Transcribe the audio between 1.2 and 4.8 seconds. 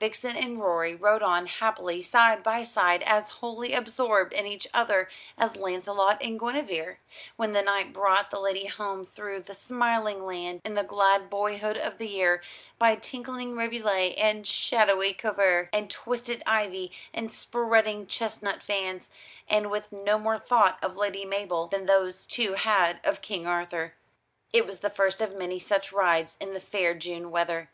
on happily side by side, as wholly absorbed in each